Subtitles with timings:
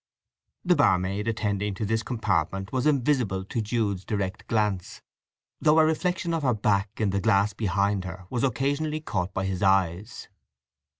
[0.65, 5.03] The barmaid attending to this compartment was invisible to Jude's direct glance,
[5.59, 9.45] though a reflection of her back in the glass behind her was occasionally caught by
[9.45, 10.27] his eyes.